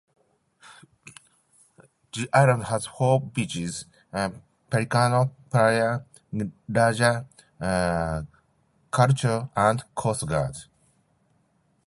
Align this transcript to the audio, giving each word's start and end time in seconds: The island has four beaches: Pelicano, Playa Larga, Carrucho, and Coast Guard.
The 2.15 2.27
island 2.33 2.63
has 2.63 2.87
four 2.87 3.21
beaches: 3.21 3.85
Pelicano, 4.11 5.29
Playa 5.51 6.03
Larga, 6.67 7.27
Carrucho, 8.91 9.51
and 9.55 9.83
Coast 9.93 10.25
Guard. 10.25 10.55